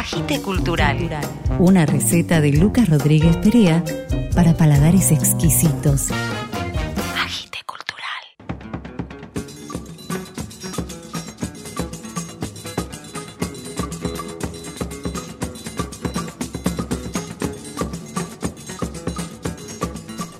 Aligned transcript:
Agite 0.00 0.40
Cultural. 0.40 0.96
Una 1.58 1.84
receta 1.84 2.40
de 2.40 2.52
Lucas 2.52 2.88
Rodríguez 2.88 3.36
Perea 3.36 3.84
para 4.34 4.56
paladares 4.56 5.12
exquisitos. 5.12 6.08
Agite 7.22 7.58
Cultural. 7.66 8.24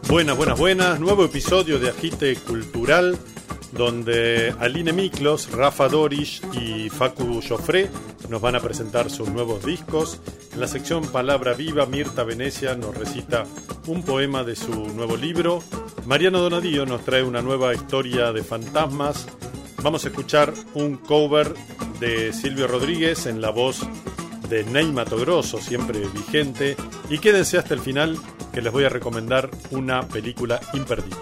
Buenas, 0.08 0.38
buenas, 0.38 0.58
buenas. 0.58 1.00
Nuevo 1.00 1.26
episodio 1.26 1.78
de 1.78 1.90
Agite 1.90 2.34
Cultural 2.36 3.18
donde 3.72 4.54
Aline 4.58 4.92
Miklos, 4.92 5.50
Rafa 5.52 5.88
Dorish 5.88 6.42
y 6.60 6.88
Facu 6.88 7.40
Joffre 7.46 7.88
nos 8.28 8.40
van 8.40 8.56
a 8.56 8.60
presentar 8.60 9.10
sus 9.10 9.28
nuevos 9.28 9.64
discos. 9.64 10.20
En 10.52 10.60
la 10.60 10.68
sección 10.68 11.06
Palabra 11.06 11.54
Viva, 11.54 11.86
Mirta 11.86 12.24
Venecia 12.24 12.74
nos 12.74 12.96
recita 12.96 13.46
un 13.86 14.02
poema 14.02 14.44
de 14.44 14.56
su 14.56 14.72
nuevo 14.94 15.16
libro. 15.16 15.62
Mariano 16.06 16.40
Donadío 16.40 16.86
nos 16.86 17.04
trae 17.04 17.22
una 17.22 17.42
nueva 17.42 17.74
historia 17.74 18.32
de 18.32 18.42
fantasmas. 18.42 19.26
Vamos 19.82 20.04
a 20.04 20.08
escuchar 20.08 20.52
un 20.74 20.96
cover 20.96 21.54
de 22.00 22.32
Silvio 22.32 22.66
Rodríguez 22.66 23.26
en 23.26 23.40
la 23.40 23.50
voz 23.50 23.86
de 24.48 24.64
Ney 24.64 24.92
Grosso, 24.92 25.58
siempre 25.58 26.00
vigente. 26.12 26.76
Y 27.08 27.18
quédense 27.18 27.58
hasta 27.58 27.74
el 27.74 27.80
final 27.80 28.18
que 28.52 28.60
les 28.60 28.72
voy 28.72 28.84
a 28.84 28.88
recomendar 28.88 29.50
una 29.70 30.06
película 30.08 30.60
imperdible. 30.74 31.16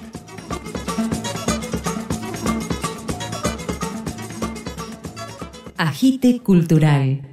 Agite 5.79 6.41
Cultural. 6.43 7.28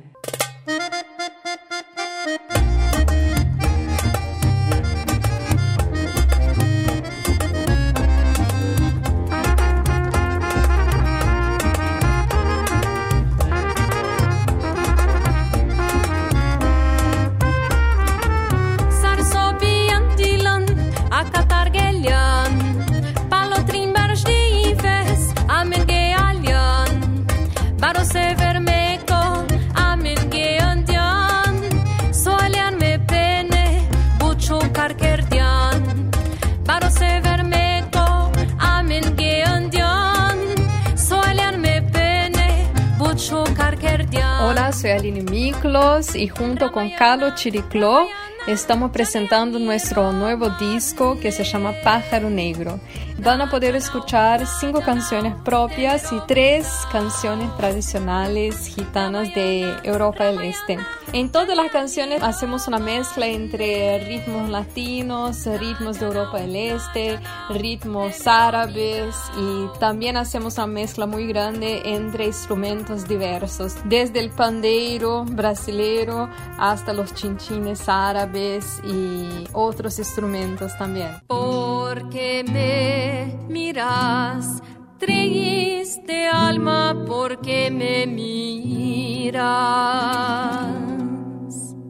Junto 46.45 46.71
con 46.71 46.89
Carlos 46.91 47.33
Chiricló 47.35 48.07
estamos 48.47 48.91
presentando 48.91 49.57
nuestro 49.57 50.11
nuevo 50.11 50.49
disco 50.51 51.17
que 51.19 51.31
se 51.31 51.43
llama 51.43 51.73
Pájaro 51.83 52.29
Negro. 52.29 52.79
Van 53.17 53.41
a 53.41 53.49
poder 53.49 53.75
escuchar 53.75 54.45
cinco 54.45 54.81
canciones 54.81 55.33
propias 55.43 56.11
y 56.11 56.19
tres 56.27 56.67
canciones 56.91 57.55
tradicionales 57.57 58.67
gitanas 58.67 59.33
de 59.33 59.73
Europa 59.83 60.25
del 60.25 60.41
Este. 60.41 60.77
En 61.13 61.31
todas 61.31 61.55
las 61.55 61.71
canciones 61.71 62.21
hacemos 62.21 62.67
una 62.67 62.77
mezcla 62.77 63.25
entre 63.25 63.99
ritmos 64.05 64.49
latinos, 64.49 65.45
ritmos 65.45 65.99
de 65.99 66.05
Europa 66.05 66.39
del 66.39 66.55
Este, 66.55 67.19
ritmos 67.49 68.27
árabes 68.27 69.15
y 69.37 69.79
también 69.79 70.17
hacemos 70.17 70.57
una 70.57 70.67
mezcla 70.67 71.07
muy 71.07 71.25
grande 71.25 71.81
entre 71.85 72.25
instrumentos 72.25 73.07
diversos, 73.07 73.75
desde 73.85 74.19
el 74.19 74.29
pandeiro 74.29 75.23
brasilero 75.23 76.29
hasta 76.59 76.93
los 76.93 77.13
chinchines 77.13 77.87
árabes 77.87 78.34
y 78.83 79.47
otros 79.53 79.99
instrumentos 79.99 80.77
también. 80.77 81.11
Porque 81.27 82.43
me 82.51 83.37
miras 83.47 84.61
triste 84.97 86.27
alma, 86.27 87.05
porque 87.07 87.71
me 87.71 88.05
miras 88.05 88.35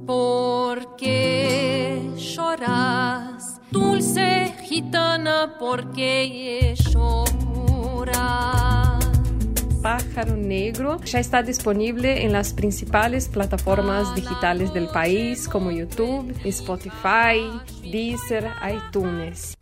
porque 0.06 2.00
lloras, 2.16 3.60
dulce 3.72 4.54
gitana, 4.64 5.56
porque 5.60 6.76
lloras. 6.92 8.85
Pájaro 9.86 10.36
Negro 10.36 11.00
ya 11.04 11.20
está 11.20 11.44
disponible 11.44 12.26
en 12.26 12.34
las 12.34 12.54
principales 12.54 13.28
plataformas 13.28 14.16
digitales 14.16 14.74
del 14.74 14.88
país 14.88 15.48
como 15.48 15.70
YouTube, 15.70 16.34
Spotify, 16.44 17.52
Deezer, 17.84 18.50
iTunes. 18.68 19.56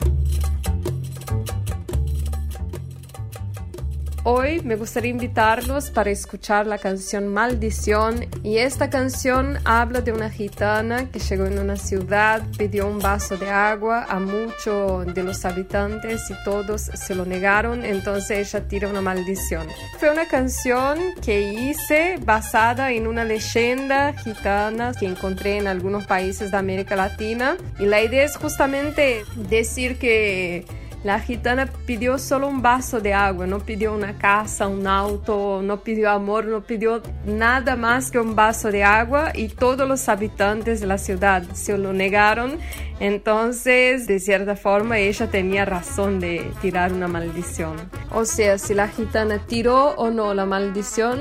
Hoy 4.25 4.61
me 4.61 4.77
gustaría 4.77 5.11
invitarlos 5.11 5.89
para 5.89 6.09
escuchar 6.09 6.65
la 6.65 6.77
canción 6.77 7.27
Maldición 7.27 8.25
y 8.41 8.59
esta 8.59 8.89
canción 8.89 9.57
habla 9.65 9.99
de 9.99 10.13
una 10.13 10.29
gitana 10.29 11.11
que 11.11 11.19
llegó 11.19 11.45
en 11.45 11.59
una 11.59 11.75
ciudad, 11.75 12.41
pidió 12.57 12.87
un 12.87 12.99
vaso 12.99 13.35
de 13.35 13.49
agua 13.49 14.05
a 14.07 14.21
muchos 14.21 15.13
de 15.13 15.23
los 15.23 15.43
habitantes 15.43 16.21
y 16.29 16.41
todos 16.45 16.83
se 16.83 17.15
lo 17.15 17.25
negaron, 17.25 17.83
entonces 17.83 18.53
ella 18.53 18.65
tira 18.65 18.87
una 18.87 19.01
maldición. 19.01 19.67
Fue 19.99 20.09
una 20.09 20.25
canción 20.25 20.99
que 21.21 21.51
hice 21.51 22.15
basada 22.23 22.93
en 22.93 23.07
una 23.07 23.25
leyenda 23.25 24.13
gitana 24.13 24.93
que 24.97 25.05
encontré 25.05 25.57
en 25.57 25.67
algunos 25.67 26.05
países 26.05 26.49
de 26.51 26.55
América 26.55 26.95
Latina 26.95 27.57
y 27.77 27.87
la 27.87 28.01
idea 28.01 28.23
es 28.23 28.37
justamente 28.37 29.25
decir 29.49 29.99
que 29.99 30.65
la 31.03 31.19
gitana 31.19 31.67
pidió 31.85 32.17
solo 32.17 32.47
un 32.47 32.61
vaso 32.61 33.01
de 33.01 33.13
agua, 33.13 33.45
no 33.45 33.59
pidió 33.59 33.93
una 33.93 34.17
casa, 34.17 34.67
un 34.67 34.87
auto, 34.87 35.61
no 35.61 35.81
pidió 35.81 36.09
amor, 36.09 36.45
no 36.45 36.61
pidió 36.61 37.01
nada 37.25 37.75
más 37.75 38.09
que 38.09 38.19
un 38.19 38.35
vaso 38.35 38.71
de 38.71 38.85
agua 38.85 39.31
y 39.33 39.49
todos 39.49 39.87
los 39.87 40.07
habitantes 40.07 40.79
de 40.79 40.87
la 40.87 40.97
ciudad 40.97 41.43
se 41.53 41.77
lo 41.77 41.91
negaron. 41.91 42.57
Entonces, 43.01 44.07
de 44.07 44.19
cierta 44.19 44.55
forma, 44.55 44.97
ella 44.97 45.29
tenía 45.29 45.65
razón 45.65 46.21
de 46.21 46.49
tirar 46.61 46.93
una 46.93 47.09
maldición. 47.09 47.75
O 48.11 48.23
sea, 48.23 48.57
si 48.57 48.73
la 48.73 48.87
gitana 48.87 49.39
tiró 49.39 49.89
o 49.97 50.09
no 50.09 50.33
la 50.33 50.45
maldición, 50.45 51.19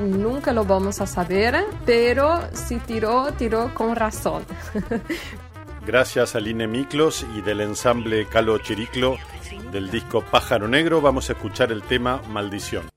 nunca 0.00 0.52
lo 0.52 0.64
vamos 0.64 1.00
a 1.00 1.08
saber, 1.08 1.56
pero 1.84 2.40
si 2.52 2.76
tiró, 2.76 3.32
tiró 3.32 3.74
con 3.74 3.96
razón. 3.96 4.44
Gracias 5.86 6.34
a 6.34 6.38
Aline 6.38 6.66
Miklos 6.66 7.26
y 7.36 7.42
del 7.42 7.60
ensamble 7.60 8.26
Calo 8.26 8.58
Chiriclo 8.58 9.18
del 9.70 9.90
disco 9.90 10.22
Pájaro 10.22 10.66
Negro 10.68 11.00
vamos 11.00 11.28
a 11.28 11.34
escuchar 11.34 11.72
el 11.72 11.82
tema 11.82 12.22
Maldición. 12.28 12.93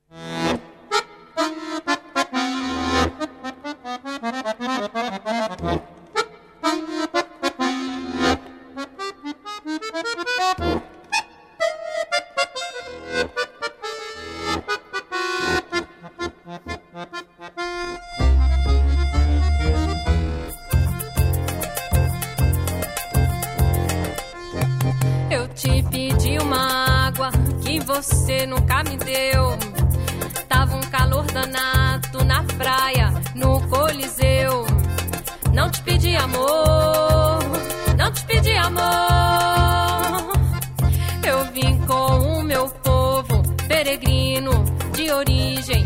origem. 45.12 45.86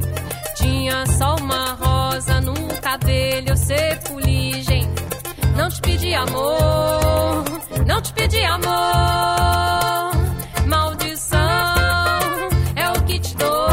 Tinha 0.56 1.06
só 1.06 1.36
uma 1.36 1.74
rosa 1.74 2.42
no 2.42 2.54
cabelo, 2.82 3.56
sepuligem. 3.56 4.90
Não 5.56 5.70
te 5.70 5.82
pedi 5.82 6.14
amor, 6.14 7.44
não 7.86 8.02
te 8.02 8.14
pedi 8.14 8.44
amor. 8.44 10.12
Maldição 10.66 11.40
é 12.76 12.90
o 12.90 13.04
que 13.04 13.20
te 13.20 13.36
dou. 13.36 13.68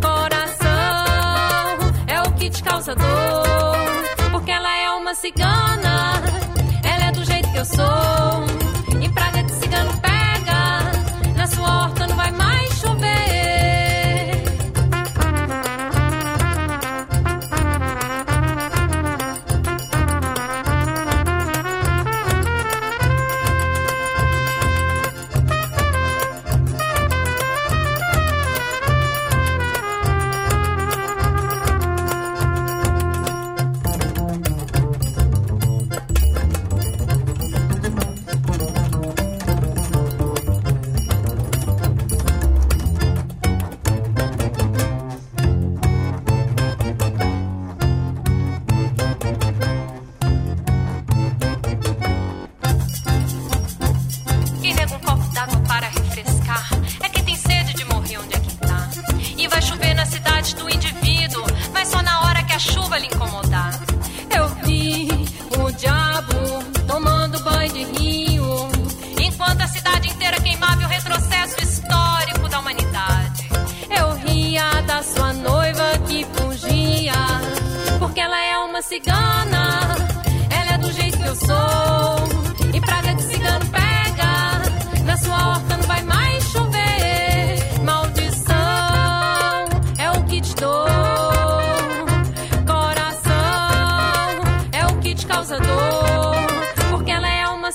Coração 0.00 1.76
é 2.06 2.22
o 2.22 2.32
que 2.32 2.50
te 2.50 2.62
causa 2.62 2.94
dor. 2.94 4.30
Porque 4.30 4.50
ela 4.50 4.76
é 4.78 4.90
uma 4.90 5.14
cigana. 5.14 5.95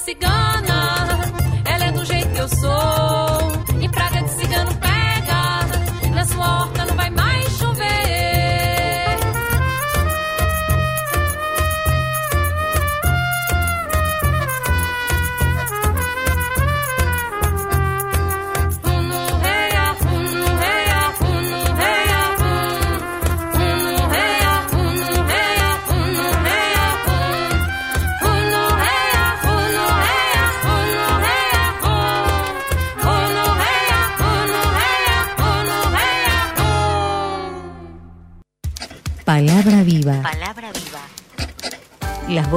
cigar. 0.01 0.50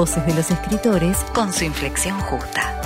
Voces 0.05 0.27
de 0.27 0.35
los 0.35 0.51
escritores 0.51 1.17
Con 1.35 1.51
su 1.51 1.65
inflexión 1.65 2.21
justa. 2.21 2.83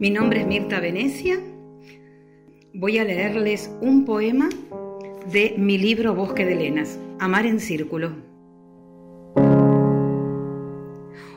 Mi 0.00 0.10
nombre 0.10 0.40
es 0.40 0.46
Mirta 0.48 0.80
Venecia. 0.80 1.38
Voy 2.74 2.98
a 2.98 3.04
leerles 3.04 3.70
un 3.80 4.04
poema 4.04 4.48
de 5.32 5.54
mi 5.56 5.78
libro 5.78 6.12
Bosque 6.16 6.44
de 6.44 6.56
Lenas, 6.56 6.98
Amar 7.20 7.46
en 7.46 7.60
Círculo. 7.60 8.16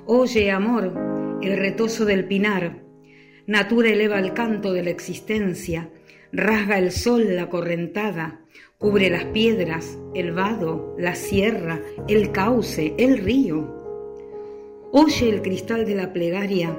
Oye, 0.07 0.49
amor, 0.49 1.39
el 1.43 1.57
retozo 1.57 2.05
del 2.05 2.25
pinar, 2.25 2.81
natura 3.45 3.89
eleva 3.89 4.17
el 4.17 4.33
canto 4.33 4.73
de 4.73 4.81
la 4.81 4.89
existencia, 4.89 5.91
rasga 6.33 6.79
el 6.79 6.91
sol 6.91 7.35
la 7.35 7.47
correntada, 7.47 8.41
cubre 8.79 9.11
las 9.11 9.25
piedras, 9.25 9.99
el 10.15 10.31
vado, 10.31 10.95
la 10.97 11.13
sierra, 11.13 11.79
el 12.07 12.31
cauce, 12.31 12.95
el 12.97 13.19
río. 13.19 13.71
Oye 14.91 15.29
el 15.29 15.43
cristal 15.43 15.85
de 15.85 15.93
la 15.93 16.11
plegaria, 16.11 16.75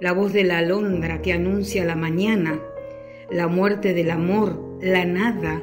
la 0.00 0.12
voz 0.12 0.32
de 0.32 0.44
la 0.44 0.58
alondra 0.58 1.20
que 1.20 1.34
anuncia 1.34 1.84
la 1.84 1.96
mañana, 1.96 2.58
la 3.30 3.46
muerte 3.46 3.92
del 3.92 4.10
amor, 4.10 4.78
la 4.80 5.04
nada. 5.04 5.62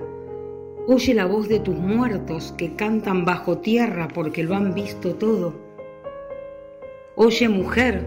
Oye 0.88 1.16
la 1.16 1.26
voz 1.26 1.50
de 1.50 1.60
tus 1.60 1.76
muertos 1.76 2.54
que 2.56 2.76
cantan 2.76 3.26
bajo 3.26 3.58
tierra 3.58 4.08
porque 4.08 4.44
lo 4.44 4.54
han 4.54 4.76
visto 4.76 5.16
todo. 5.16 5.56
Oye 7.16 7.50
mujer, 7.50 8.06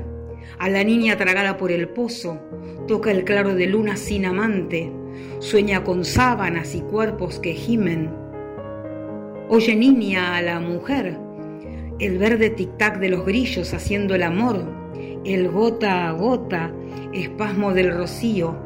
a 0.60 0.68
la 0.68 0.84
niña 0.84 1.16
tragada 1.16 1.56
por 1.56 1.72
el 1.72 1.88
pozo, 1.88 2.38
toca 2.86 3.10
el 3.10 3.24
claro 3.24 3.56
de 3.56 3.66
luna 3.66 3.96
sin 3.96 4.26
amante, 4.26 4.92
sueña 5.38 5.84
con 5.84 6.04
sábanas 6.04 6.74
y 6.74 6.80
cuerpos 6.80 7.38
que 7.38 7.52
gimen. 7.52 8.10
Oye 9.48 9.76
niña 9.76 10.36
a 10.36 10.42
la 10.42 10.60
mujer, 10.60 11.18
el 11.98 12.18
verde 12.18 12.54
tic-tac 12.56 12.98
de 12.98 13.08
los 13.08 13.24
grillos 13.24 13.74
haciendo 13.74 14.14
el 14.14 14.22
amor, 14.22 14.64
el 15.24 15.48
gota 15.48 16.08
a 16.08 16.12
gota, 16.12 16.72
espasmo 17.12 17.72
del 17.72 17.92
rocío. 17.94 18.56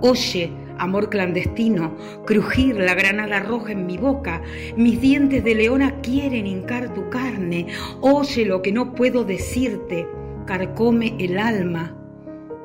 Oye, 0.00 0.52
amor 0.78 1.10
clandestino, 1.10 1.96
crujir 2.24 2.76
la 2.76 2.94
granada 2.94 3.40
roja 3.40 3.72
en 3.72 3.86
mi 3.86 3.98
boca, 3.98 4.42
mis 4.76 5.00
dientes 5.00 5.44
de 5.44 5.54
leona 5.54 6.00
quieren 6.00 6.46
hincar 6.46 6.94
tu 6.94 7.08
carne, 7.10 7.66
oye 8.00 8.44
lo 8.44 8.62
que 8.62 8.72
no 8.72 8.94
puedo 8.94 9.24
decirte, 9.24 10.06
carcome 10.46 11.16
el 11.18 11.38
alma. 11.38 11.97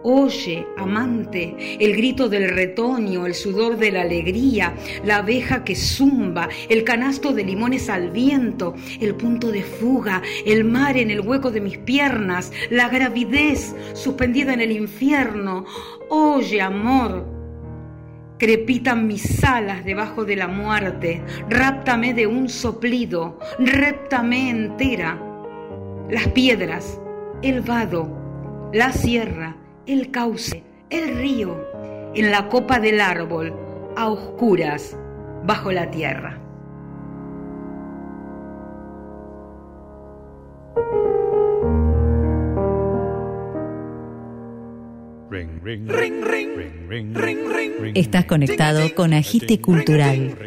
Oye, 0.05 0.67
amante, 0.75 1.77
el 1.79 1.95
grito 1.95 2.27
del 2.27 2.49
retoño, 2.49 3.25
el 3.25 3.33
sudor 3.33 3.77
de 3.77 3.89
la 3.89 4.01
alegría, 4.01 4.75
la 5.05 5.17
abeja 5.17 5.63
que 5.63 5.77
zumba, 5.77 6.49
el 6.67 6.83
canasto 6.83 7.31
de 7.31 7.45
limones 7.45 7.89
al 7.89 8.09
viento, 8.11 8.75
el 8.99 9.15
punto 9.15 9.49
de 9.49 9.63
fuga, 9.63 10.21
el 10.45 10.65
mar 10.65 10.97
en 10.97 11.09
el 11.09 11.21
hueco 11.21 11.51
de 11.51 11.61
mis 11.61 11.77
piernas, 11.77 12.51
la 12.69 12.89
gravidez 12.89 13.73
suspendida 13.93 14.53
en 14.53 14.59
el 14.59 14.73
infierno. 14.73 15.63
Oye, 16.09 16.61
amor, 16.61 17.25
crepitan 18.37 19.07
mis 19.07 19.41
alas 19.41 19.85
debajo 19.85 20.25
de 20.25 20.35
la 20.35 20.49
muerte, 20.49 21.23
ráptame 21.49 22.13
de 22.13 22.27
un 22.27 22.49
soplido, 22.49 23.39
réptame 23.57 24.49
entera. 24.49 25.17
Las 26.09 26.27
piedras, 26.27 26.99
el 27.41 27.61
vado, 27.61 28.69
la 28.73 28.91
sierra, 28.91 29.62
el 29.85 30.11
cauce, 30.11 30.63
el 30.89 31.17
río, 31.17 31.57
en 32.15 32.31
la 32.31 32.47
copa 32.49 32.79
del 32.79 33.01
árbol, 33.01 33.53
a 33.95 34.09
oscuras, 34.09 34.97
bajo 35.43 35.71
la 35.71 35.89
tierra. 35.91 36.39
Estás 47.95 48.25
conectado 48.25 48.93
con 48.93 49.13
Agite 49.13 49.59
Cultural. 49.59 50.37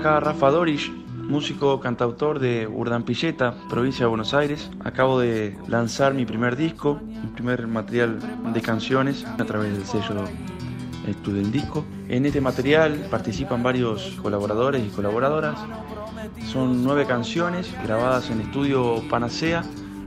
Acá 0.00 0.18
Rafa 0.18 0.50
Dorish, 0.50 0.90
músico 1.28 1.78
cantautor 1.78 2.38
de 2.38 2.66
Urdampilleta, 2.66 3.54
provincia 3.68 4.06
de 4.06 4.08
Buenos 4.08 4.32
Aires. 4.32 4.70
Acabo 4.82 5.20
de 5.20 5.58
lanzar 5.68 6.14
mi 6.14 6.24
primer 6.24 6.56
disco, 6.56 6.98
mi 7.04 7.28
primer 7.34 7.66
material 7.66 8.18
de 8.50 8.62
canciones 8.62 9.26
a 9.26 9.44
través 9.44 9.74
del 9.74 9.84
sello 9.84 10.24
Estudio 11.06 11.42
del 11.42 11.52
Disco. 11.52 11.84
En 12.08 12.24
este 12.24 12.40
material 12.40 13.08
participan 13.10 13.62
varios 13.62 14.18
colaboradores 14.22 14.82
y 14.86 14.88
colaboradoras. 14.88 15.60
Son 16.46 16.82
nueve 16.82 17.04
canciones 17.04 17.70
grabadas 17.84 18.30
en 18.30 18.40
estudio 18.40 19.02
Panacea 19.10 19.62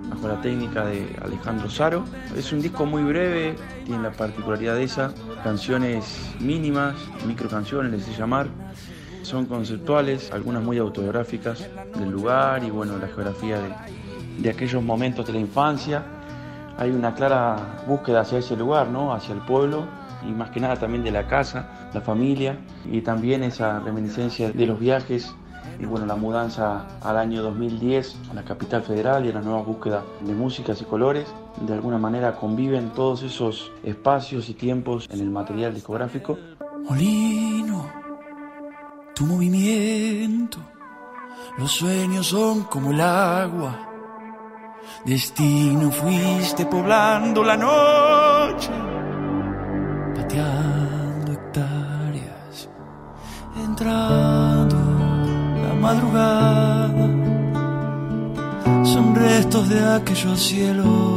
bajo 0.09 0.27
la 0.27 0.41
técnica 0.41 0.85
de 0.85 1.05
Alejandro 1.21 1.69
Saro. 1.69 2.03
Es 2.35 2.51
un 2.51 2.63
disco 2.63 2.87
muy 2.87 3.03
breve, 3.03 3.55
tiene 3.85 4.01
la 4.01 4.11
particularidad 4.11 4.73
de 4.73 4.85
esa, 4.85 5.13
canciones 5.43 6.33
mínimas, 6.39 6.95
micro 7.27 7.47
canciones, 7.47 7.91
les 7.91 8.05
sé 8.05 8.13
llamar. 8.17 8.47
Son 9.23 9.45
conceptuales, 9.45 10.31
algunas 10.31 10.63
muy 10.63 10.77
autobiográficas 10.77 11.67
del 11.97 12.11
lugar 12.11 12.63
y 12.63 12.69
bueno, 12.69 12.97
la 12.97 13.07
geografía 13.07 13.59
de, 13.59 13.73
de 14.39 14.49
aquellos 14.49 14.83
momentos 14.83 15.25
de 15.25 15.33
la 15.33 15.39
infancia. 15.39 16.03
Hay 16.77 16.91
una 16.91 17.13
clara 17.13 17.83
búsqueda 17.87 18.21
hacia 18.21 18.39
ese 18.39 18.55
lugar, 18.55 18.89
¿no? 18.89 19.13
hacia 19.13 19.33
el 19.33 19.41
pueblo 19.41 19.85
y 20.27 20.31
más 20.31 20.49
que 20.51 20.59
nada 20.59 20.75
también 20.77 21.03
de 21.03 21.11
la 21.11 21.27
casa, 21.27 21.89
la 21.93 22.01
familia 22.01 22.57
y 22.89 23.01
también 23.01 23.43
esa 23.43 23.79
reminiscencia 23.79 24.51
de 24.51 24.65
los 24.65 24.79
viajes 24.79 25.33
y 25.79 25.85
bueno, 25.85 26.05
la 26.05 26.15
mudanza 26.15 26.85
al 27.01 27.17
año 27.17 27.41
2010 27.41 28.17
a 28.31 28.33
la 28.33 28.43
capital 28.43 28.83
federal 28.83 29.25
y 29.25 29.29
a 29.29 29.33
la 29.33 29.41
nueva 29.41 29.61
búsqueda 29.61 30.03
de 30.21 30.33
músicas 30.33 30.81
y 30.81 30.85
colores. 30.85 31.27
De 31.61 31.73
alguna 31.73 31.97
manera 31.97 32.35
conviven 32.35 32.91
todos 32.91 33.23
esos 33.23 33.71
espacios 33.83 34.49
y 34.49 34.53
tiempos 34.53 35.07
en 35.11 35.19
el 35.19 35.29
material 35.29 35.73
discográfico. 35.73 36.37
Molino, 36.87 38.02
tu 39.13 39.25
movimiento, 39.25 40.57
los 41.57 41.71
sueños 41.71 42.27
son 42.27 42.63
como 42.63 42.91
el 42.91 43.01
agua. 43.01 43.89
Destino 45.05 45.91
fuiste 45.91 46.65
poblando 46.65 47.43
la 47.43 47.55
noche, 47.57 48.71
pateando 50.15 51.31
hectáreas, 51.33 52.69
entrando 53.63 54.75
la 55.61 55.73
madrugada. 55.75 57.07
Son 58.83 59.13
restos 59.15 59.69
de 59.69 59.93
aquellos 59.93 60.39
cielos. 60.39 61.12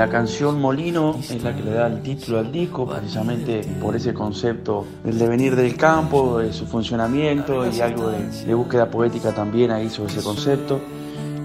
La 0.00 0.08
canción 0.08 0.58
Molino 0.58 1.14
es 1.18 1.44
la 1.44 1.54
que 1.54 1.62
le 1.62 1.72
da 1.72 1.86
el 1.86 2.00
título 2.00 2.38
al 2.38 2.50
disco, 2.50 2.86
precisamente 2.86 3.60
por 3.82 3.94
ese 3.94 4.14
concepto 4.14 4.86
del 5.04 5.18
devenir 5.18 5.54
del 5.54 5.76
campo, 5.76 6.38
de 6.38 6.54
su 6.54 6.64
funcionamiento 6.64 7.70
y 7.70 7.82
algo 7.82 8.08
de, 8.08 8.26
de 8.46 8.54
búsqueda 8.54 8.90
poética 8.90 9.34
también 9.34 9.70
ahí 9.70 9.90
sobre 9.90 10.14
ese 10.14 10.22
concepto. 10.22 10.80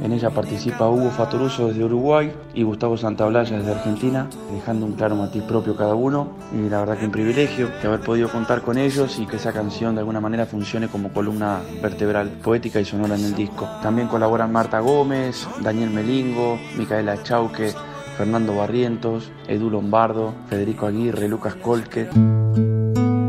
En 0.01 0.13
ella 0.13 0.29
participa 0.29 0.87
Hugo 0.87 1.09
Fatoruso 1.09 1.67
desde 1.67 1.83
Uruguay 1.83 2.31
y 2.53 2.63
Gustavo 2.63 2.95
Santaolalla 2.95 3.57
desde 3.57 3.73
Argentina, 3.73 4.29
dejando 4.53 4.85
un 4.85 4.93
claro 4.93 5.17
matiz 5.17 5.43
propio 5.43 5.75
cada 5.75 5.93
uno. 5.93 6.29
Y 6.53 6.69
la 6.69 6.79
verdad 6.79 6.97
que 6.97 7.07
un 7.07 7.11
privilegio 7.11 7.67
de 7.81 7.87
haber 7.89 7.99
podido 7.99 8.29
contar 8.29 8.61
con 8.61 8.77
ellos 8.77 9.19
y 9.19 9.25
que 9.25 9.35
esa 9.35 9.51
canción 9.51 9.95
de 9.95 9.99
alguna 9.99 10.21
manera 10.21 10.45
funcione 10.45 10.87
como 10.87 11.09
columna 11.09 11.59
vertebral 11.81 12.29
poética 12.41 12.79
y 12.79 12.85
sonora 12.85 13.15
en 13.15 13.25
el 13.25 13.35
disco. 13.35 13.67
También 13.83 14.07
colaboran 14.07 14.53
Marta 14.53 14.79
Gómez, 14.79 15.45
Daniel 15.59 15.89
Melingo, 15.89 16.57
Micaela 16.77 17.21
Chauque, 17.21 17.73
Fernando 18.17 18.55
Barrientos, 18.55 19.31
Edu 19.47 19.69
Lombardo, 19.69 20.33
Federico 20.49 20.85
Aguirre, 20.87 21.27
Lucas 21.27 21.55
Colque. 21.55 22.07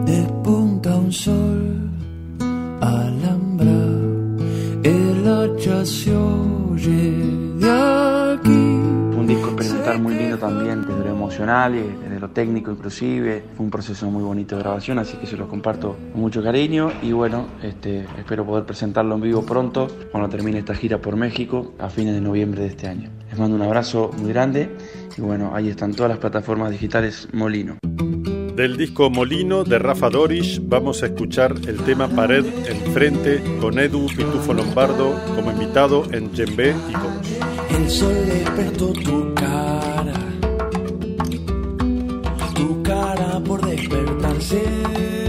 Despunta 0.05 0.97
un 0.97 1.13
sol, 1.13 1.91
alambra, 2.81 3.73
el 4.85 5.27
hacha 5.27 5.85
se 5.85 6.15
oye 6.15 7.13
de 7.59 8.16
experimental 9.87 10.01
muy 10.01 10.15
lindo 10.15 10.39
también, 10.39 10.83
desde 10.83 11.05
lo 11.05 11.11
emocional 11.11 11.75
y 11.75 11.83
desde 12.03 12.21
lo 12.21 12.31
técnico 12.31 12.71
inclusive. 12.71 13.45
Fue 13.57 13.65
un 13.65 13.71
proceso 13.71 14.11
muy 14.11 14.23
bonito 14.23 14.57
de 14.57 14.63
grabación, 14.63 14.99
así 14.99 15.17
que 15.17 15.27
se 15.27 15.37
lo 15.37 15.49
comparto 15.49 15.97
con 16.13 16.21
mucho 16.21 16.43
cariño 16.43 16.91
y 17.03 17.13
bueno, 17.13 17.47
este, 17.63 18.07
espero 18.19 18.45
poder 18.45 18.65
presentarlo 18.65 19.15
en 19.15 19.21
vivo 19.21 19.45
pronto, 19.45 19.89
cuando 20.11 20.29
termine 20.29 20.59
esta 20.59 20.75
gira 20.75 20.99
por 20.99 21.17
México, 21.17 21.75
a 21.79 21.89
fines 21.89 22.15
de 22.15 22.21
noviembre 22.21 22.63
de 22.63 22.69
este 22.69 22.89
año. 22.89 23.11
Les 23.31 23.39
mando 23.39 23.57
un 23.57 23.63
abrazo 23.63 24.11
muy 24.19 24.33
grande 24.33 24.71
y 25.17 25.21
bueno, 25.21 25.53
ahí 25.55 25.69
están 25.69 25.95
todas 25.95 26.11
las 26.11 26.19
plataformas 26.19 26.71
digitales 26.71 27.29
Molino. 27.33 27.77
Del 28.57 28.79
disco 28.79 29.11
Molino 29.11 29.65
de 29.65 29.79
Rafa 29.79 30.09
Dorish 30.09 30.63
vamos 30.67 31.03
a 31.03 31.07
escuchar 31.07 31.55
el 31.67 31.77
tema 31.85 32.09
Pared 32.09 32.47
Enfrente 32.67 33.43
con 33.61 33.79
Edu 33.79 34.07
Pitufo 34.07 34.55
Lombardo 34.55 35.15
como 35.35 35.51
invitado 35.51 36.05
en 36.13 36.33
Djembe 36.33 36.75
y 36.89 36.93
Coros. 36.95 37.36
El 37.77 37.91
sol 37.91 38.27
despertó 38.27 38.93
tu 38.95 39.35
cara, 39.35 40.15
tu 42.55 42.83
cara 42.83 43.39
por 43.45 43.61
despertarse. 43.67 45.26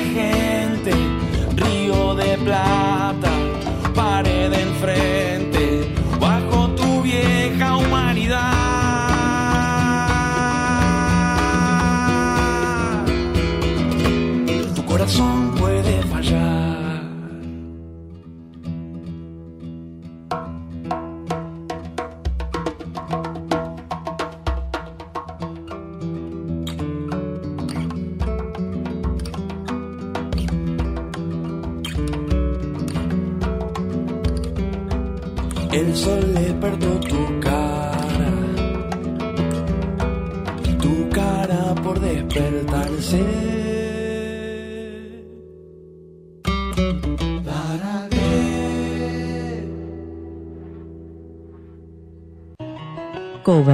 Años 0.00 0.49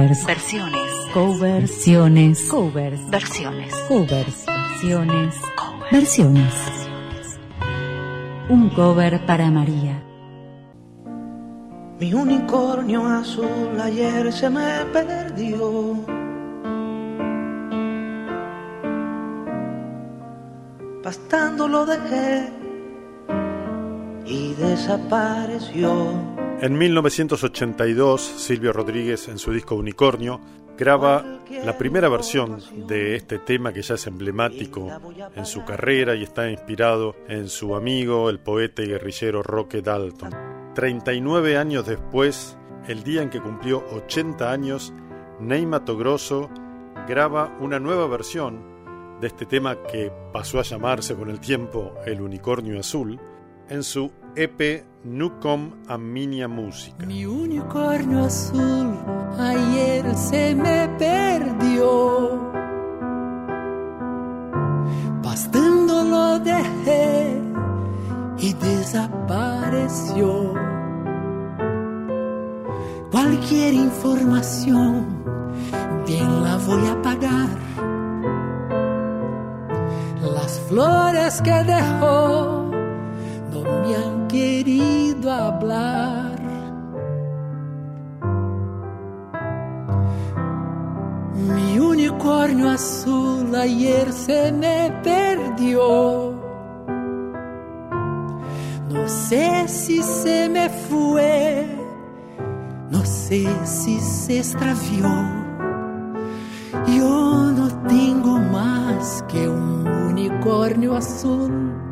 Covers. 0.07 0.25
Versiones. 0.25 0.91
Coversiones. 1.13 2.49
Covers. 2.49 3.09
Versiones. 3.09 3.73
Covers. 3.89 4.45
Versiones. 4.45 5.35
Versiones. 5.91 6.53
Un 8.47 8.69
cover 8.69 9.25
para 9.25 9.51
María. 9.51 10.01
Mi 11.99 12.13
unicornio 12.13 13.05
azul 13.05 13.81
ayer 13.83 14.31
se 14.31 14.49
me 14.49 14.85
perdió. 14.93 15.95
Pastando 21.03 21.67
lo 21.67 21.85
dejé 21.85 22.49
y 24.25 24.53
desapareció. 24.53 26.36
En 26.59 26.75
1982, 26.75 28.19
Silvio 28.19 28.73
Rodríguez, 28.73 29.27
en 29.27 29.37
su 29.37 29.51
disco 29.51 29.75
Unicornio, 29.75 30.41
graba 30.75 31.23
la 31.63 31.77
primera 31.77 32.09
versión 32.09 32.59
de 32.87 33.15
este 33.15 33.37
tema 33.37 33.71
que 33.71 33.83
ya 33.83 33.93
es 33.93 34.07
emblemático 34.07 34.89
en 35.35 35.45
su 35.45 35.63
carrera 35.63 36.15
y 36.15 36.23
está 36.23 36.49
inspirado 36.49 37.15
en 37.27 37.47
su 37.47 37.75
amigo, 37.75 38.31
el 38.31 38.39
poeta 38.39 38.81
y 38.81 38.87
guerrillero 38.87 39.43
Roque 39.43 39.83
Dalton. 39.83 40.33
39 40.73 41.57
años 41.57 41.85
después, 41.85 42.57
el 42.87 43.03
día 43.03 43.21
en 43.21 43.29
que 43.29 43.39
cumplió 43.39 43.85
80 43.91 44.51
años, 44.51 44.93
Neymar 45.39 45.85
Togroso 45.85 46.49
graba 47.07 47.55
una 47.59 47.79
nueva 47.79 48.07
versión 48.07 48.63
de 49.21 49.27
este 49.27 49.45
tema 49.45 49.83
que 49.83 50.11
pasó 50.33 50.59
a 50.59 50.63
llamarse 50.63 51.13
con 51.13 51.29
el 51.29 51.39
tiempo 51.39 51.93
El 52.07 52.19
Unicornio 52.19 52.79
Azul, 52.79 53.19
en 53.69 53.83
su 53.83 54.11
EP 54.35 54.83
Nucom 55.07 55.71
a 55.87 55.97
Minia 55.97 56.49
Música. 56.49 57.05
Mi 57.05 57.25
unicornio 57.25 58.25
azul 58.25 58.93
ayer 59.39 60.13
se 60.15 60.53
me 60.53 60.89
perdió. 60.99 62.41
Pastando 65.23 66.03
lo 66.03 66.39
dejé 66.39 67.41
y 68.37 68.53
desapareció. 68.53 70.53
Cualquier 73.09 73.75
información 73.75 75.23
bien 76.05 76.43
la 76.43 76.57
voy 76.57 76.85
a 76.85 77.01
pagar 77.01 77.47
las 80.33 80.59
flores 80.67 81.41
que 81.41 81.63
dejó 81.63 82.66
querido 84.27 85.31
hablar. 85.31 86.37
Mi 91.33 91.79
unicornio 91.79 92.69
azul 92.69 93.55
ayer 93.55 94.11
se 94.11 94.51
me 94.51 94.91
perdió. 95.03 96.33
No 98.89 99.07
sé 99.07 99.67
si 99.67 100.01
se 100.01 100.49
me 100.49 100.69
fue, 100.69 101.65
no 102.89 103.05
sé 103.05 103.45
si 103.65 103.99
se 103.99 104.39
extravió. 104.39 105.07
Yo 106.87 107.51
no 107.51 107.67
tengo 107.87 108.39
más 108.39 109.23
que 109.27 109.47
un 109.47 109.87
unicornio 109.87 110.95
azul. 110.95 111.86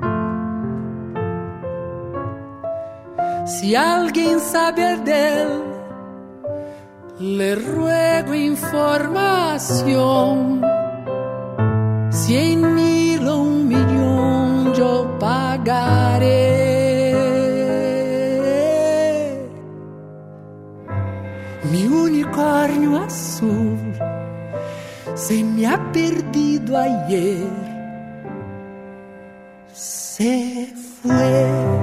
Si 3.65 3.74
alguien 3.75 4.39
sabe 4.39 4.95
de 4.98 5.48
le 7.17 7.55
ruego 7.55 8.36
información. 8.36 10.62
Cien 12.12 12.75
mil 12.75 13.27
o 13.27 13.39
un 13.39 13.67
millón 13.67 14.72
yo 14.75 15.17
pagaré. 15.17 16.27
Mi 21.72 21.88
unicornio 21.88 23.01
azul 23.01 23.79
se 25.15 25.43
me 25.43 25.65
ha 25.65 25.91
perdido 25.91 26.77
ayer, 26.77 27.48
se 29.74 30.72
fue. 31.01 31.75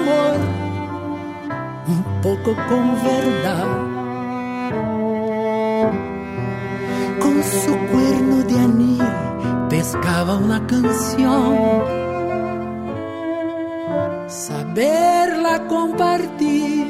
Amor, 0.00 0.36
un 1.88 2.02
poco 2.22 2.54
con 2.68 2.84
verdad. 3.02 3.68
Con 7.20 7.42
su 7.42 7.72
cuerno 7.92 8.36
de 8.48 8.58
anil 8.58 9.02
pescaba 9.68 10.36
una 10.36 10.66
canción. 10.66 11.56
Saberla 14.28 15.66
compartir 15.66 16.86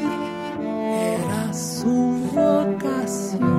era 0.60 1.52
su 1.52 2.28
vocación. 2.34 3.50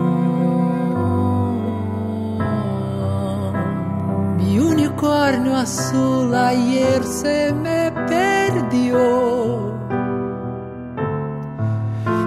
Mi 4.37 4.59
unicornio 4.59 5.55
azul 5.55 6.33
ayer 6.35 7.03
se 7.03 7.53
me 7.53 7.80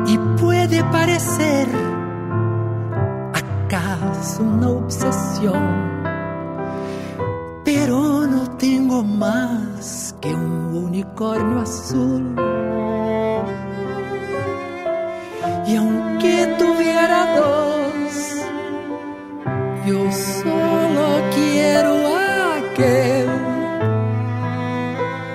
Y 0.07 0.19
puede 0.41 0.83
parecer 0.85 1.69
acaso 3.33 4.43
una 4.43 4.69
obsesión, 4.71 6.03
pero 7.65 8.27
no 8.27 8.49
tengo 8.57 9.03
más 9.03 10.15
que 10.21 10.35
un 10.35 10.77
unicornio 10.77 11.61
azul. 11.61 12.54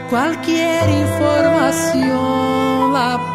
Cualquier 0.10 0.90
información 0.90 2.94
la 2.94 3.29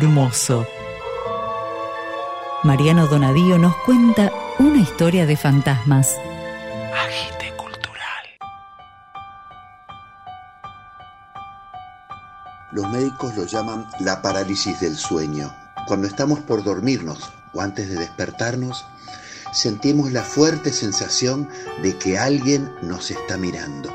brumoso. 0.00 0.66
Mariano 2.62 3.06
Donadío 3.06 3.58
nos 3.58 3.76
cuenta 3.84 4.32
una 4.58 4.80
historia 4.80 5.26
de 5.26 5.36
fantasmas. 5.36 6.16
Agite 6.94 7.54
cultural. 7.54 8.24
Los 12.72 12.88
médicos 12.90 13.36
lo 13.36 13.44
llaman 13.44 13.86
la 14.00 14.22
parálisis 14.22 14.80
del 14.80 14.96
sueño. 14.96 15.54
Cuando 15.86 16.06
estamos 16.06 16.38
por 16.40 16.64
dormirnos 16.64 17.30
o 17.52 17.60
antes 17.60 17.90
de 17.90 17.96
despertarnos, 17.96 18.86
sentimos 19.52 20.12
la 20.12 20.22
fuerte 20.22 20.72
sensación 20.72 21.46
de 21.82 21.98
que 21.98 22.18
alguien 22.18 22.72
nos 22.80 23.10
está 23.10 23.36
mirando. 23.36 23.92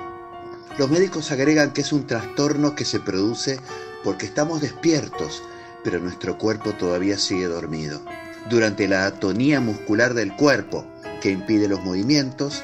Los 0.77 0.91
médicos 0.91 1.31
agregan 1.31 1.71
que 1.71 1.81
es 1.81 1.91
un 1.91 2.05
trastorno 2.05 2.75
que 2.75 2.85
se 2.85 2.99
produce 2.99 3.59
porque 4.03 4.27
estamos 4.27 4.61
despiertos, 4.61 5.41
pero 5.85 5.99
nuestro 5.99 6.39
cuerpo 6.39 6.73
todavía 6.73 7.19
sigue 7.19 7.45
dormido. 7.45 8.03
Durante 8.49 8.87
la 8.87 9.05
atonía 9.05 9.61
muscular 9.61 10.15
del 10.15 10.35
cuerpo, 10.35 10.85
que 11.21 11.29
impide 11.29 11.67
los 11.67 11.83
movimientos, 11.83 12.63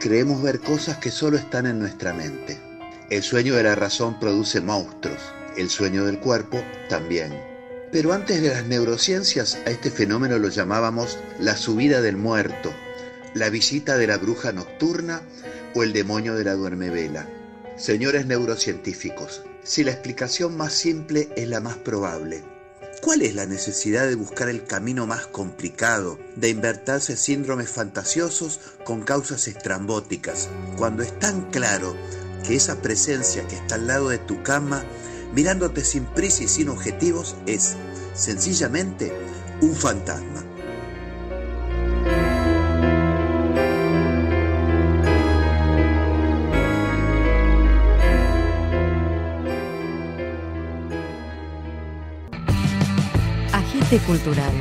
creemos 0.00 0.42
ver 0.42 0.60
cosas 0.60 0.96
que 0.96 1.10
solo 1.10 1.36
están 1.36 1.66
en 1.66 1.78
nuestra 1.78 2.14
mente. 2.14 2.58
El 3.10 3.22
sueño 3.22 3.54
de 3.54 3.64
la 3.64 3.74
razón 3.74 4.18
produce 4.18 4.62
monstruos, 4.62 5.20
el 5.58 5.68
sueño 5.68 6.06
del 6.06 6.20
cuerpo 6.20 6.64
también. 6.88 7.38
Pero 7.92 8.14
antes 8.14 8.40
de 8.40 8.48
las 8.48 8.64
neurociencias 8.64 9.58
a 9.66 9.70
este 9.70 9.90
fenómeno 9.90 10.38
lo 10.38 10.48
llamábamos 10.48 11.18
la 11.38 11.54
subida 11.54 12.00
del 12.00 12.16
muerto, 12.16 12.72
la 13.34 13.50
visita 13.50 13.98
de 13.98 14.06
la 14.06 14.16
bruja 14.16 14.52
nocturna 14.52 15.20
o 15.74 15.82
el 15.82 15.92
demonio 15.92 16.34
de 16.34 16.44
la 16.44 16.54
duermevela. 16.54 17.26
Señores 17.78 18.26
neurocientíficos, 18.26 19.44
si 19.62 19.84
la 19.84 19.92
explicación 19.92 20.56
más 20.56 20.72
simple 20.72 21.28
es 21.36 21.48
la 21.48 21.60
más 21.60 21.76
probable, 21.76 22.42
¿cuál 23.02 23.22
es 23.22 23.36
la 23.36 23.46
necesidad 23.46 24.08
de 24.08 24.16
buscar 24.16 24.48
el 24.48 24.64
camino 24.64 25.06
más 25.06 25.28
complicado, 25.28 26.18
de 26.34 26.48
invertirse 26.48 27.16
síndromes 27.16 27.70
fantasiosos 27.70 28.58
con 28.84 29.02
causas 29.02 29.46
estrambóticas, 29.46 30.48
cuando 30.76 31.04
es 31.04 31.16
tan 31.20 31.52
claro 31.52 31.94
que 32.44 32.56
esa 32.56 32.82
presencia 32.82 33.46
que 33.46 33.54
está 33.54 33.76
al 33.76 33.86
lado 33.86 34.08
de 34.08 34.18
tu 34.18 34.42
cama, 34.42 34.84
mirándote 35.32 35.84
sin 35.84 36.04
prisa 36.04 36.42
y 36.42 36.48
sin 36.48 36.70
objetivos, 36.70 37.36
es 37.46 37.76
sencillamente 38.12 39.12
un 39.60 39.76
fantasma? 39.76 40.47
Cultural. 53.96 54.52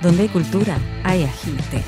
Donde 0.00 0.22
hay 0.22 0.28
cultura, 0.28 0.76
hay 1.04 1.22
agite. 1.22 1.84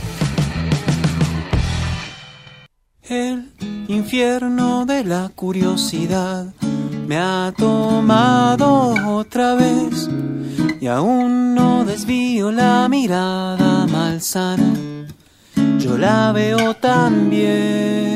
El 3.02 3.50
infierno 3.88 4.86
de 4.86 5.02
la 5.02 5.28
curiosidad 5.34 6.54
me 7.08 7.18
ha 7.18 7.52
tomado 7.56 8.94
otra 9.16 9.56
vez 9.56 10.08
y 10.80 10.86
aún 10.86 11.56
no 11.56 11.84
desvío 11.84 12.52
la 12.52 12.88
mirada 12.88 13.88
malsana. 13.88 14.72
Yo 15.80 15.98
la 15.98 16.30
veo 16.30 16.74
también. 16.74 18.13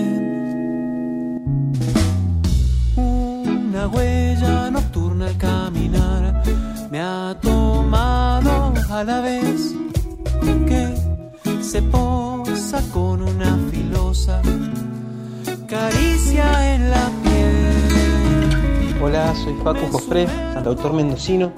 Caricia 15.78 16.74
en 16.74 16.90
la 16.90 17.08
piel. 17.22 18.96
Hola, 19.00 19.32
soy 19.36 19.54
Facu 19.62 19.86
Jofré, 19.92 20.26
cantautor 20.52 20.92
mendocino, 20.92 21.52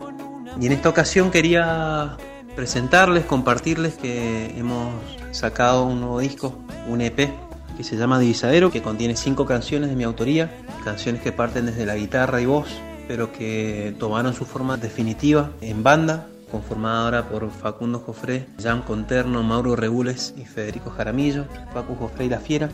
y 0.61 0.67
en 0.67 0.73
esta 0.73 0.91
ocasión 0.91 1.31
quería 1.31 2.19
presentarles, 2.55 3.25
compartirles 3.25 3.95
que 3.95 4.59
hemos 4.59 4.93
sacado 5.31 5.85
un 5.87 6.01
nuevo 6.01 6.21
disco, 6.21 6.55
un 6.87 7.01
EP 7.01 7.31
que 7.79 7.83
se 7.83 7.97
llama 7.97 8.19
Divisadero, 8.19 8.71
que 8.71 8.83
contiene 8.83 9.17
cinco 9.17 9.47
canciones 9.47 9.89
de 9.89 9.97
mi 9.97 10.05
autoría, 10.05 10.51
canciones 10.85 11.23
que 11.23 11.33
parten 11.33 11.65
desde 11.65 11.87
la 11.87 11.97
guitarra 11.97 12.43
y 12.43 12.47
voz, 12.47 12.69
pero 13.09 13.33
que 13.33 13.95
tomaron 13.99 14.35
su 14.35 14.45
forma 14.45 14.77
definitiva 14.77 15.51
en 15.63 15.83
banda, 15.83 16.27
conformada 16.51 17.05
ahora 17.05 17.29
por 17.29 17.51
Facundo 17.51 18.01
Jofré, 18.01 18.49
Jan 18.63 18.83
Conterno, 18.83 19.43
Mauro 19.43 19.77
Regules 19.77 20.35
y 20.37 20.45
Federico 20.45 20.91
Jaramillo, 20.91 21.47
Facu 21.73 21.95
Jofré 21.95 22.27
y 22.27 22.29
La 22.29 22.41
Fiera, 22.41 22.69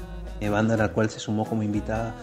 banda 0.51 0.75
a 0.75 0.77
la 0.77 0.89
cual 0.89 1.11
se 1.11 1.19
sumó 1.19 1.45
como 1.45 1.63
invitada 1.63 2.15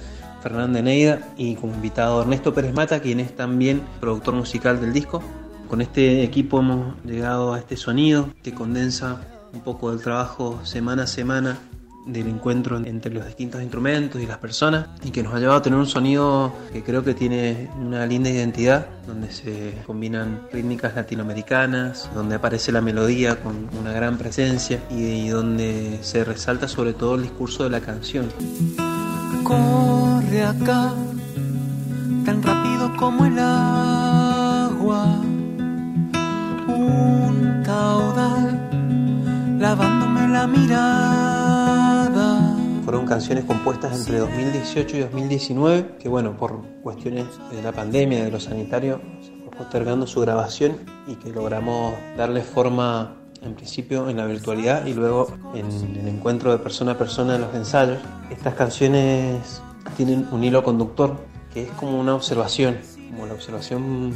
Fernanda 0.41 0.82
Neida 0.82 1.19
y 1.38 1.56
como 1.56 1.73
invitado 1.73 2.21
Ernesto 2.21 2.54
Pérez 2.54 2.73
Mata, 2.73 2.99
quien 2.99 3.19
es 3.19 3.36
también 3.36 3.82
productor 3.99 4.34
musical 4.36 4.82
del 4.82 4.91
disco. 4.91 5.23
Con 5.69 5.82
este 5.82 6.23
equipo 6.23 6.60
hemos 6.60 6.95
llegado 7.04 7.54
a 7.54 7.60
este 7.60 7.78
sonido 7.78 8.30
que 8.43 8.54
condensa 8.54 9.21
un 9.54 9.62
poco 9.62 9.91
del 9.91 10.02
trabajo 10.02 10.60
semana 10.63 11.04
a 11.04 11.08
semana 11.08 11.58
del 12.05 12.27
encuentro 12.27 12.77
entre 12.77 13.13
los 13.13 13.25
distintos 13.25 13.61
instrumentos 13.61 14.21
y 14.21 14.25
las 14.25 14.37
personas 14.37 14.87
y 15.03 15.11
que 15.11 15.23
nos 15.23 15.33
ha 15.33 15.39
llevado 15.39 15.59
a 15.59 15.61
tener 15.61 15.79
un 15.79 15.87
sonido 15.87 16.53
que 16.71 16.83
creo 16.83 17.03
que 17.03 17.13
tiene 17.13 17.69
una 17.79 18.05
linda 18.05 18.29
identidad 18.29 18.87
donde 19.07 19.31
se 19.31 19.73
combinan 19.85 20.41
rítmicas 20.51 20.95
latinoamericanas, 20.95 22.09
donde 22.13 22.35
aparece 22.35 22.71
la 22.71 22.81
melodía 22.81 23.41
con 23.41 23.69
una 23.79 23.91
gran 23.93 24.17
presencia 24.17 24.81
y, 24.89 25.27
donde 25.29 25.99
se 26.01 26.23
resalta 26.23 26.67
sobre 26.67 26.93
todo 26.93 27.15
el 27.15 27.23
discurso 27.23 27.63
de 27.63 27.69
la 27.69 27.81
canción. 27.81 28.29
Corre 29.43 30.43
acá, 30.43 30.93
tan 32.25 32.43
rápido 32.43 32.95
como 32.97 33.25
el 33.25 33.39
agua, 33.39 35.05
un 36.67 37.63
caudal 37.65 38.59
lavándome 39.59 40.27
la 40.27 40.47
mirada. 40.47 41.22
Fueron 42.93 43.10
canciones 43.10 43.45
compuestas 43.45 43.97
entre 43.97 44.19
2018 44.19 44.97
y 44.97 44.99
2019, 44.99 45.95
que 45.97 46.08
bueno, 46.08 46.38
por 46.38 46.62
cuestiones 46.84 47.25
de 47.51 47.63
la 47.63 47.71
pandemia, 47.71 48.23
de 48.23 48.29
lo 48.29 48.39
sanitario, 48.39 49.01
se 49.19 49.32
fue 49.32 49.49
postergando 49.58 50.06
su 50.06 50.21
grabación 50.21 50.77
y 51.08 51.15
que 51.15 51.32
logramos 51.32 51.95
darle 52.15 52.43
forma 52.43 53.15
en 53.41 53.56
principio 53.56 54.12
en 54.12 54.17
la 54.17 54.27
virtualidad 54.27 54.86
y 54.86 54.93
luego 54.93 55.34
en 55.56 55.65
el 55.97 56.08
encuentro 56.08 56.51
de 56.51 56.60
persona 56.60 56.91
a 56.91 56.97
persona 56.99 57.34
en 57.34 57.41
los 57.41 57.56
ensayos. 57.56 57.97
Estas 58.29 58.53
canciones 58.53 59.63
tienen 59.97 60.27
un 60.32 60.43
hilo 60.43 60.63
conductor 60.63 61.17
que 61.51 61.63
es 61.63 61.71
como 61.71 61.99
una 61.99 62.13
observación, 62.13 62.77
como 63.10 63.25
la 63.25 63.34
observación 63.34 64.13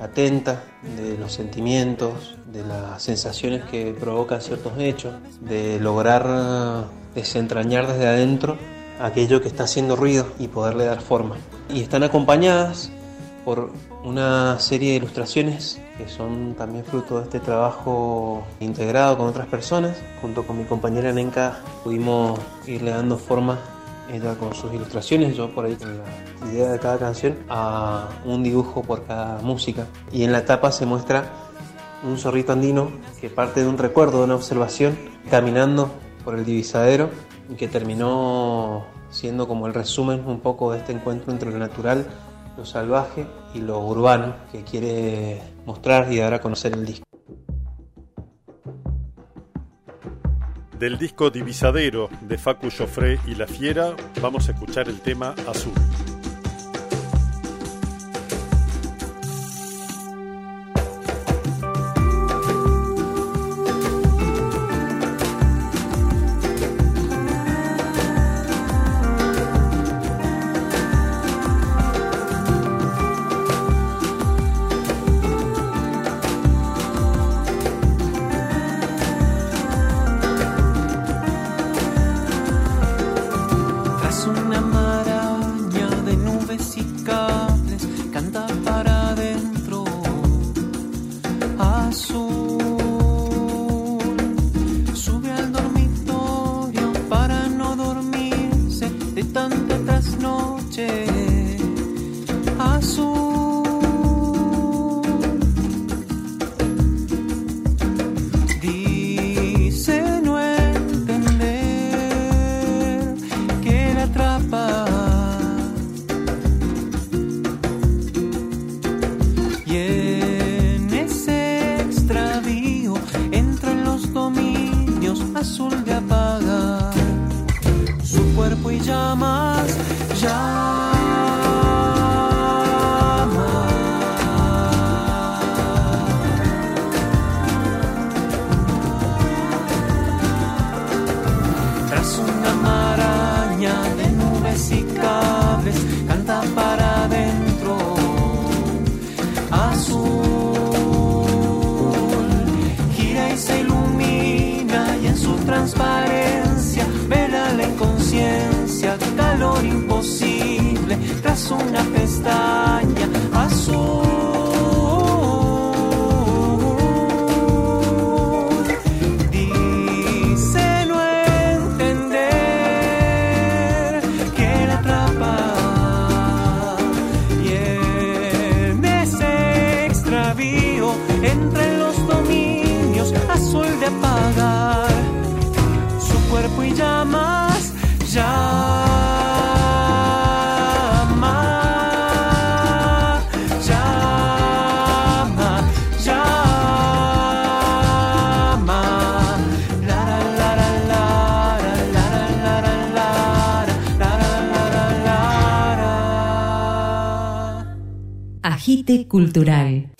atenta 0.00 0.64
de 0.96 1.16
los 1.18 1.32
sentimientos, 1.32 2.36
de 2.52 2.64
las 2.64 3.02
sensaciones 3.02 3.64
que 3.64 3.94
provocan 3.98 4.40
ciertos 4.40 4.72
hechos, 4.78 5.14
de 5.40 5.78
lograr 5.80 6.86
desentrañar 7.14 7.86
desde 7.86 8.06
adentro 8.06 8.56
aquello 9.00 9.40
que 9.40 9.48
está 9.48 9.64
haciendo 9.64 9.96
ruido 9.96 10.26
y 10.38 10.48
poderle 10.48 10.84
dar 10.84 11.00
forma. 11.00 11.36
Y 11.68 11.82
están 11.82 12.02
acompañadas 12.02 12.90
por 13.44 13.70
una 14.04 14.58
serie 14.58 14.90
de 14.90 14.96
ilustraciones 14.96 15.80
que 15.98 16.08
son 16.08 16.54
también 16.54 16.84
fruto 16.84 17.18
de 17.18 17.24
este 17.24 17.40
trabajo 17.40 18.44
integrado 18.60 19.16
con 19.16 19.26
otras 19.26 19.46
personas. 19.46 19.96
Junto 20.20 20.46
con 20.46 20.58
mi 20.58 20.64
compañera 20.64 21.12
Nenka 21.12 21.58
pudimos 21.82 22.38
irle 22.66 22.90
dando 22.90 23.18
forma, 23.18 23.58
ella 24.10 24.34
con 24.36 24.54
sus 24.54 24.72
ilustraciones, 24.72 25.36
yo 25.36 25.50
por 25.50 25.64
ahí 25.64 25.74
con 25.74 25.96
la 25.96 26.52
idea 26.52 26.72
de 26.72 26.78
cada 26.78 26.98
canción, 26.98 27.36
a 27.48 28.08
un 28.24 28.42
dibujo 28.42 28.82
por 28.82 29.04
cada 29.04 29.38
música. 29.42 29.86
Y 30.12 30.24
en 30.24 30.32
la 30.32 30.44
tapa 30.44 30.72
se 30.72 30.86
muestra 30.86 31.32
un 32.02 32.18
zorrito 32.18 32.52
andino 32.52 32.90
que 33.20 33.30
parte 33.30 33.62
de 33.62 33.68
un 33.68 33.78
recuerdo, 33.78 34.18
de 34.18 34.24
una 34.24 34.34
observación, 34.34 34.96
caminando 35.30 35.90
por 36.24 36.34
el 36.34 36.44
divisadero 36.44 37.10
y 37.48 37.54
que 37.54 37.68
terminó 37.68 38.84
siendo 39.10 39.46
como 39.46 39.66
el 39.66 39.74
resumen 39.74 40.24
un 40.26 40.40
poco 40.40 40.72
de 40.72 40.78
este 40.78 40.92
encuentro 40.92 41.32
entre 41.32 41.50
lo 41.50 41.58
natural 41.58 42.06
lo 42.56 42.64
salvaje 42.64 43.26
y 43.54 43.60
lo 43.60 43.80
urbano 43.80 44.34
que 44.52 44.62
quiere 44.62 45.42
mostrar 45.66 46.12
y 46.12 46.18
dar 46.18 46.34
a 46.34 46.40
conocer 46.40 46.72
el 46.72 46.86
disco. 46.86 47.04
Del 50.78 50.98
disco 50.98 51.30
Divisadero 51.30 52.10
de 52.20 52.36
Facu 52.36 52.68
Joffre 52.70 53.20
y 53.26 53.36
La 53.36 53.46
Fiera, 53.46 53.94
vamos 54.20 54.48
a 54.48 54.52
escuchar 54.52 54.88
el 54.88 55.00
tema 55.00 55.34
Azul. 55.46 55.72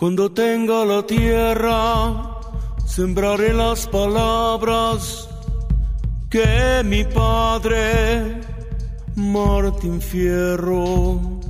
Cuando 0.05 0.31
tenga 0.31 0.85
la 0.85 1.07
tierra, 1.07 2.37
sembraré 2.85 3.55
las 3.55 3.87
palabras 3.87 5.31
que 6.29 6.83
mi 6.85 7.05
padre, 7.05 8.39
Martín 9.17 10.03
Fierro, 10.03 11.41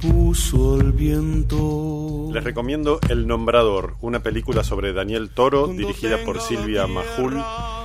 puso 0.00 0.80
al 0.80 0.90
viento. 0.90 2.30
Les 2.32 2.42
recomiendo 2.42 2.98
El 3.08 3.28
Nombrador, 3.28 3.94
una 4.00 4.20
película 4.20 4.64
sobre 4.64 4.92
Daniel 4.92 5.30
Toro, 5.30 5.68
dirigida 5.68 6.24
por 6.24 6.40
Silvia 6.40 6.88
Majul. 6.88 7.40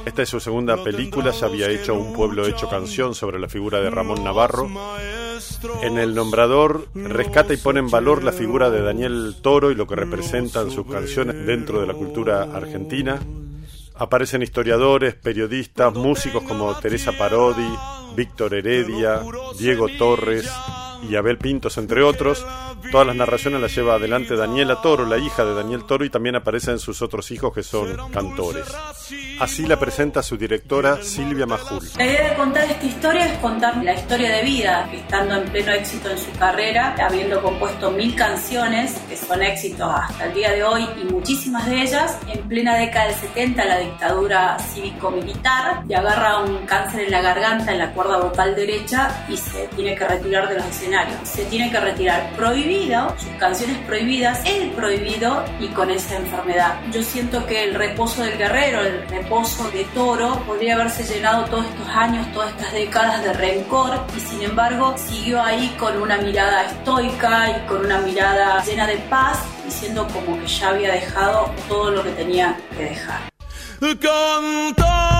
Esta 0.07 0.23
es 0.23 0.29
su 0.29 0.39
segunda 0.39 0.83
película, 0.83 1.29
ya 1.29 1.45
había 1.45 1.69
hecho 1.69 1.93
Un 1.93 2.13
pueblo 2.13 2.47
hecho 2.47 2.67
canción 2.67 3.13
sobre 3.13 3.37
la 3.37 3.49
figura 3.49 3.81
de 3.81 3.91
Ramón 3.91 4.23
Navarro. 4.23 4.67
En 5.81 5.97
El 5.97 6.15
Nombrador 6.15 6.87
rescata 6.93 7.53
y 7.53 7.57
pone 7.57 7.79
en 7.79 7.89
valor 7.89 8.23
la 8.23 8.31
figura 8.31 8.69
de 8.69 8.81
Daniel 8.81 9.35
Toro 9.41 9.71
y 9.71 9.75
lo 9.75 9.87
que 9.87 9.95
representan 9.95 10.71
sus 10.71 10.85
canciones 10.87 11.45
dentro 11.45 11.81
de 11.81 11.87
la 11.87 11.93
cultura 11.93 12.43
argentina. 12.43 13.19
Aparecen 13.95 14.41
historiadores, 14.41 15.15
periodistas, 15.15 15.93
músicos 15.93 16.43
como 16.43 16.75
Teresa 16.79 17.11
Parodi, 17.17 17.69
Víctor 18.15 18.53
Heredia, 18.53 19.21
Diego 19.57 19.87
Torres 19.97 20.51
y 21.09 21.15
Abel 21.15 21.37
Pintos, 21.37 21.77
entre 21.77 22.01
otros. 22.01 22.45
Todas 22.91 23.07
las 23.07 23.15
narraciones 23.15 23.61
las 23.61 23.75
lleva 23.75 23.95
adelante 23.95 24.35
Daniela 24.35 24.81
Toro, 24.81 25.05
la 25.05 25.17
hija 25.17 25.43
de 25.45 25.53
Daniel 25.53 25.85
Toro, 25.85 26.05
y 26.05 26.09
también 26.09 26.35
aparecen 26.35 26.79
sus 26.79 27.01
otros 27.01 27.31
hijos 27.31 27.53
que 27.53 27.63
son 27.63 28.09
cantores. 28.11 28.65
Así 29.39 29.65
la 29.65 29.77
presenta 29.77 30.23
su 30.23 30.37
directora 30.37 31.01
Silvia 31.01 31.45
Majul. 31.45 31.83
La 31.97 32.05
idea 32.05 32.29
de 32.29 32.35
contar 32.35 32.63
esta 32.69 32.85
historia 32.85 33.25
es 33.25 33.37
contar 33.39 33.83
la 33.83 33.93
historia 33.93 34.31
de 34.37 34.43
vida, 34.43 34.89
estando 34.93 35.35
en 35.35 35.43
pleno 35.49 35.71
éxito 35.73 36.09
en 36.09 36.17
su 36.17 36.31
carrera, 36.39 36.95
habiendo 36.99 37.41
compuesto 37.41 37.91
mil 37.91 38.15
canciones, 38.15 38.93
que 39.09 39.17
son 39.17 39.41
éxitos 39.41 39.91
hasta 39.93 40.25
el 40.25 40.33
día 40.33 40.51
de 40.51 40.63
hoy, 40.63 40.87
y 41.01 41.11
muchísimas 41.11 41.65
de 41.67 41.81
ellas, 41.81 42.17
en 42.27 42.47
plena 42.47 42.77
década 42.77 43.07
del 43.07 43.15
70, 43.15 43.65
la 43.65 43.79
dictadura 43.79 44.57
cívico-militar, 44.73 45.83
le 45.87 45.95
agarra 45.95 46.39
un 46.39 46.65
cáncer 46.65 47.01
en 47.01 47.11
la 47.11 47.21
garganta, 47.21 47.71
en 47.73 47.79
la 47.79 47.91
cuerda 47.91 48.17
vocal 48.17 48.55
derecha, 48.55 49.25
y 49.29 49.37
se 49.37 49.67
tiene 49.75 49.95
que 49.95 50.07
retirar 50.07 50.47
de 50.47 50.55
los 50.55 50.65
escenarios. 50.65 51.17
Se 51.23 51.43
tiene 51.45 51.71
que 51.71 51.79
retirar 51.79 52.31
prohibido, 52.35 52.74
sus 53.17 53.31
canciones 53.39 53.77
prohibidas, 53.79 54.41
él 54.45 54.71
prohibido, 54.75 55.43
y 55.59 55.67
con 55.69 55.89
esa 55.89 56.17
enfermedad. 56.17 56.79
Yo 56.91 57.01
siento 57.01 57.45
que 57.45 57.63
el 57.63 57.73
reposo 57.73 58.23
del 58.23 58.37
guerrero, 58.37 58.81
el 58.81 59.07
reposo 59.07 59.69
de 59.71 59.85
Toro, 59.93 60.39
podría 60.45 60.75
haberse 60.75 61.03
llenado 61.03 61.45
todos 61.45 61.65
estos 61.65 61.87
años, 61.89 62.31
todas 62.33 62.51
estas 62.51 62.73
décadas 62.73 63.23
de 63.23 63.33
rencor, 63.33 63.99
y 64.15 64.19
sin 64.19 64.41
embargo 64.41 64.95
siguió 64.97 65.41
ahí 65.41 65.73
con 65.79 66.01
una 66.01 66.17
mirada 66.17 66.65
estoica 66.65 67.49
y 67.49 67.67
con 67.67 67.85
una 67.85 67.99
mirada 67.99 68.63
llena 68.63 68.87
de 68.87 68.97
paz, 69.09 69.39
diciendo 69.63 70.07
como 70.13 70.39
que 70.39 70.47
ya 70.47 70.69
había 70.69 70.91
dejado 70.91 71.51
todo 71.67 71.91
lo 71.91 72.03
que 72.03 72.11
tenía 72.11 72.57
que 72.77 72.83
dejar. 72.83 73.21
La 73.79 75.14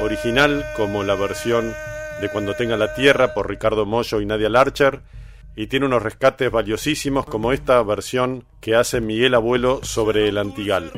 original 0.00 0.64
como 0.76 1.02
la 1.02 1.14
versión 1.14 1.74
de 2.20 2.28
Cuando 2.28 2.54
tenga 2.54 2.76
la 2.76 2.94
tierra 2.94 3.34
por 3.34 3.48
Ricardo 3.48 3.84
Mollo 3.84 4.20
y 4.20 4.26
Nadia 4.26 4.48
Larcher 4.48 5.00
y 5.56 5.66
tiene 5.66 5.86
unos 5.86 6.02
rescates 6.02 6.50
valiosísimos 6.50 7.26
como 7.26 7.52
esta 7.52 7.82
versión 7.82 8.44
que 8.60 8.76
hace 8.76 9.00
Miguel 9.00 9.34
Abuelo 9.34 9.80
sobre 9.82 10.28
el 10.28 10.38
Antigal. 10.38 10.92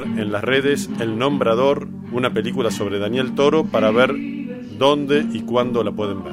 En 0.00 0.32
las 0.32 0.42
redes 0.42 0.88
El 1.00 1.18
Nombrador, 1.18 1.86
una 2.12 2.32
película 2.32 2.70
sobre 2.70 2.98
Daniel 2.98 3.34
Toro, 3.34 3.64
para 3.64 3.90
ver 3.90 4.14
dónde 4.78 5.26
y 5.32 5.42
cuándo 5.42 5.84
la 5.84 5.92
pueden 5.92 6.24
ver. 6.24 6.32